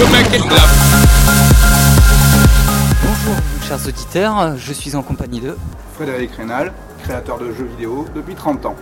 [0.00, 0.16] Bonjour
[3.62, 5.54] chers auditeurs, je suis en compagnie de...
[5.94, 6.72] Frédéric Rénal,
[7.02, 8.76] créateur de jeux vidéo depuis 30 ans.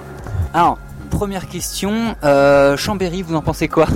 [0.54, 0.78] Alors,
[1.10, 3.86] première question, euh, Chambéry, vous en pensez quoi?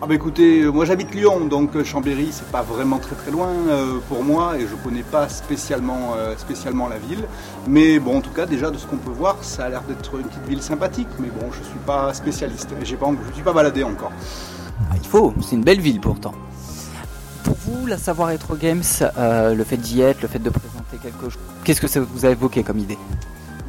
[0.00, 3.32] Ah bah écoutez, euh, moi j'habite Lyon, donc euh, Chambéry c'est pas vraiment très très
[3.32, 7.24] loin euh, pour moi et je connais pas spécialement, euh, spécialement la ville.
[7.66, 10.14] Mais bon, en tout cas déjà de ce qu'on peut voir, ça a l'air d'être
[10.14, 11.08] une petite ville sympathique.
[11.18, 14.12] Mais bon, je suis pas spécialiste et j'ai pas, je suis pas baladé encore.
[14.90, 16.32] Ah, Il faut, c'est une belle ville pourtant.
[17.44, 18.82] Pour vous, la Savoir Retro Games,
[19.18, 22.26] euh, le fait d'y être, le fait de présenter quelque chose, qu'est-ce que ça vous
[22.26, 22.98] a évoqué comme idée?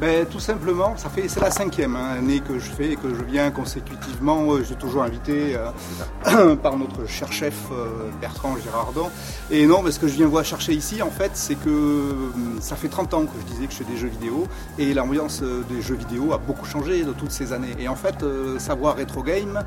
[0.00, 3.12] Ben, tout simplement, ça fait c'est la cinquième hein, année que je fais et que
[3.12, 4.44] je viens consécutivement.
[4.52, 9.10] Euh, Je suis toujours invité euh, par notre cher chef euh, Bertrand Girardon.
[9.50, 12.58] Et non, mais ce que je viens voir chercher ici, en fait, c'est que hum,
[12.60, 14.46] ça fait 30 ans que je disais que je fais des jeux vidéo
[14.78, 17.74] et l'ambiance des jeux vidéo a beaucoup changé de toutes ces années.
[17.80, 18.24] Et en fait,
[18.58, 19.64] savoir rétro game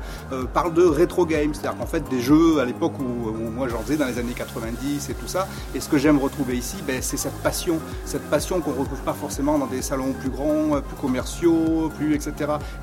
[0.54, 3.80] parle de rétro game, c'est-à-dire qu'en fait des jeux à l'époque où, où moi j'en
[3.80, 5.46] faisais dans les années 90 et tout ça.
[5.74, 9.12] Et ce que j'aime retrouver ici, ben, c'est cette passion, cette passion qu'on retrouve pas
[9.12, 12.32] forcément dans des salons plus grands, plus commerciaux, plus etc.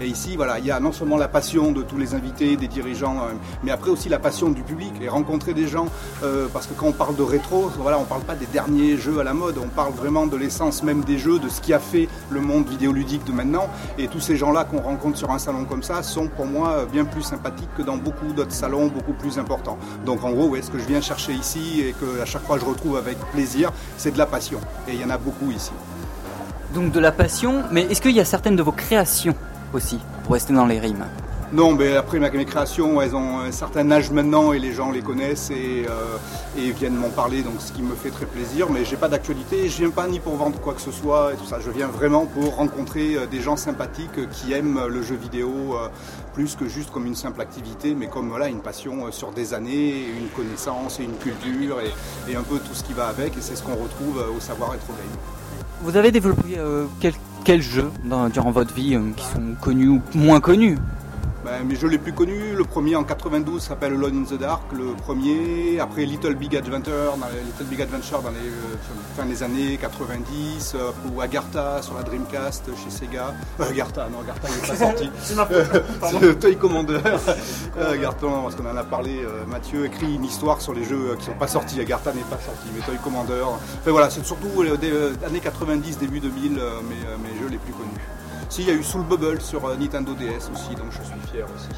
[0.01, 2.67] Et ici, voilà, il y a non seulement la passion de tous les invités, des
[2.67, 5.87] dirigeants, euh, mais après aussi la passion du public et rencontrer des gens.
[6.23, 9.19] euh, parce que quand on parle de rétro, voilà, on parle pas des derniers jeux
[9.19, 11.79] à la mode, on parle vraiment de l'essence même des jeux, de ce qui a
[11.79, 13.67] fait le monde vidéoludique de maintenant.
[13.97, 16.85] Et tous ces gens-là qu'on rencontre sur un salon comme ça sont pour moi euh,
[16.85, 19.77] bien plus sympathiques que dans beaucoup d'autres salons beaucoup plus importants.
[20.05, 22.57] Donc en gros, ouais, ce que je viens chercher ici et que à chaque fois
[22.59, 24.59] je retrouve avec plaisir, c'est de la passion.
[24.87, 25.71] Et il y en a beaucoup ici.
[26.73, 29.35] Donc de la passion, mais est-ce qu'il y a certaines de vos créations
[29.73, 31.05] aussi, pour rester dans les rimes?
[31.51, 35.01] Non, mais après mes créations, elles ont un certain âge maintenant et les gens les
[35.01, 36.17] connaissent et, euh,
[36.59, 38.69] et viennent m'en parler, donc ce qui me fait très plaisir.
[38.69, 41.37] Mais j'ai pas d'actualité, je viens pas ni pour vendre quoi que ce soit et
[41.37, 41.59] tout ça.
[41.59, 45.87] Je viens vraiment pour rencontrer euh, des gens sympathiques qui aiment le jeu vidéo euh,
[46.35, 50.05] plus que juste comme une simple activité, mais comme voilà une passion sur des années,
[50.05, 53.35] une connaissance et une culture et, un peu tout ce qui va avec.
[53.35, 55.38] Et c'est ce qu'on retrouve au savoir être game.
[55.81, 57.13] Vous avez développé euh, quel-
[58.03, 60.77] dans- durant votre vie euh, qui sont connus ou moins connus?
[61.45, 64.63] Ben, mes jeux les plus connus, le premier en 92 s'appelle Alone in the Dark,
[64.73, 69.25] le premier, après Little Big Adventure, dans les, Little Big Adventure dans les euh, fin
[69.25, 73.33] des années 90, euh, ou Agartha sur la Dreamcast chez Sega.
[73.59, 75.09] Euh, Agartha, non, Agartha n'est pas sorti.
[75.21, 76.99] C'est le Toy Commander.
[77.79, 81.33] Agartha, parce qu'on en a parlé, Mathieu écrit une histoire sur les jeux qui sont
[81.33, 81.79] pas sortis.
[81.79, 83.43] Agartha n'est pas sorti, mais Toy Commander.
[83.43, 87.57] Enfin voilà, c'est surtout euh, années 90, début 2000, euh, mes, euh, mes jeux les
[87.57, 87.89] plus connus.
[88.49, 91.31] Si, il y a eu Soul Bubble sur euh, Nintendo DS aussi, donc je suis
[91.31, 91.69] fier aussi.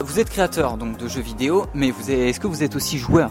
[0.00, 2.98] Vous êtes créateur donc de jeux vidéo, mais vous êtes- est-ce que vous êtes aussi
[2.98, 3.30] joueur?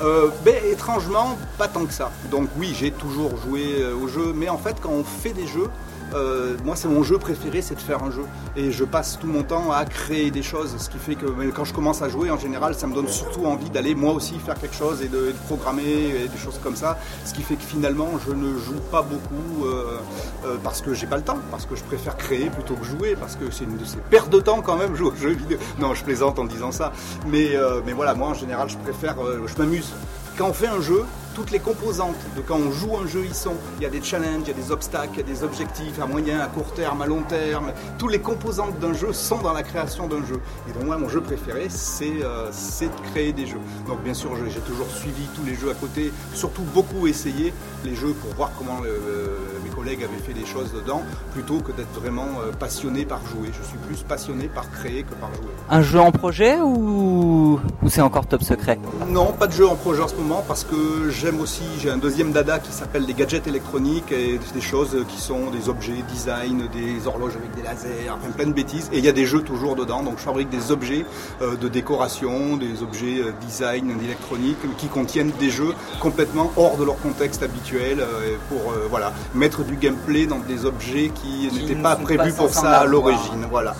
[0.00, 2.12] Euh, ben, étrangement, pas tant que ça.
[2.30, 5.48] Donc oui, j'ai toujours joué euh, aux jeux, mais en fait, quand on fait des
[5.48, 5.68] jeux,
[6.14, 8.24] euh, moi, c'est mon jeu préféré, c'est de faire un jeu.
[8.56, 11.64] Et je passe tout mon temps à créer des choses, ce qui fait que quand
[11.64, 14.54] je commence à jouer, en général, ça me donne surtout envie d'aller moi aussi faire
[14.54, 15.82] quelque chose et de, programmer
[16.24, 16.98] et des choses comme ça.
[17.24, 19.98] Ce qui fait que finalement, je ne joue pas beaucoup euh,
[20.46, 23.16] euh, parce que j'ai pas le temps, parce que je préfère créer plutôt que jouer,
[23.18, 25.58] parce que c'est une de ces pertes de temps quand même jouer aux jeux vidéo.
[25.78, 26.92] Non, je plaisante en disant ça,
[27.26, 29.92] mais mais voilà, moi en général, je préfère, je m'amuse.
[30.36, 31.04] Quand on fait un jeu,
[31.38, 33.54] toutes les composantes de quand on joue un jeu y sont.
[33.78, 36.00] Il y a des challenges, il y a des obstacles, il y a des objectifs
[36.02, 37.72] à moyen, à court terme, à long terme.
[37.96, 40.40] Toutes les composantes d'un jeu sont dans la création d'un jeu.
[40.68, 43.60] Et donc moi, mon jeu préféré, c'est euh, de créer des jeux.
[43.86, 47.52] Donc bien sûr, j'ai toujours suivi tous les jeux à côté, surtout beaucoup essayé
[47.84, 51.70] les jeux pour voir comment euh, mes collègues avaient fait des choses dedans, plutôt que
[51.70, 53.50] d'être vraiment euh, passionné par jouer.
[53.52, 55.52] Je suis plus passionné par créer que par jouer.
[55.70, 58.80] Un jeu en projet ou, ou c'est encore top secret?
[59.08, 61.98] Non, pas de jeu en projet en ce moment parce que j'aime aussi, j'ai un
[61.98, 66.68] deuxième dada qui s'appelle les gadgets électroniques et des choses qui sont des objets design,
[66.72, 68.88] des horloges avec des lasers, enfin plein de bêtises.
[68.94, 71.04] Et il y a des jeux toujours dedans, donc je fabrique des objets
[71.42, 76.84] euh, de décoration, des objets euh, design électronique qui contiennent des jeux complètement hors de
[76.84, 81.60] leur contexte habituel euh, pour euh, voilà mettre du gameplay dans des objets qui, Qui
[81.60, 83.46] n'étaient pas prévus pas pour ça à l'origine.
[83.50, 83.74] Voilà.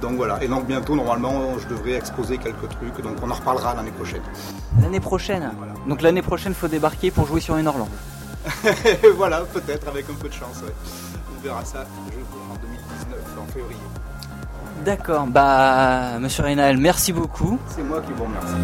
[0.00, 0.42] Donc voilà.
[0.42, 4.22] Et donc bientôt normalement je devrais exposer quelques trucs, donc on en reparlera l'année prochaine.
[4.80, 5.74] L'année prochaine Voilà.
[5.86, 7.88] Donc l'année prochaine, faut débarquer pour jouer sur une horloge.
[9.16, 10.62] voilà, peut-être avec un peu de chance.
[10.62, 10.72] ouais.
[11.36, 13.76] On verra ça je, en 2019, en février.
[14.84, 17.58] D'accord, bah monsieur Rénal, merci beaucoup.
[17.68, 18.54] C'est moi qui vous remercie.